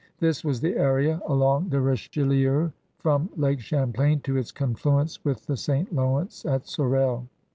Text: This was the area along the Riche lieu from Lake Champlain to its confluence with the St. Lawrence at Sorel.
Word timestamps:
This 0.19 0.43
was 0.43 0.59
the 0.61 0.77
area 0.79 1.21
along 1.27 1.69
the 1.69 1.79
Riche 1.79 2.17
lieu 2.17 2.71
from 2.97 3.29
Lake 3.37 3.59
Champlain 3.59 4.19
to 4.21 4.35
its 4.35 4.51
confluence 4.51 5.23
with 5.23 5.45
the 5.45 5.55
St. 5.55 5.93
Lawrence 5.93 6.43
at 6.43 6.65
Sorel. 6.65 7.27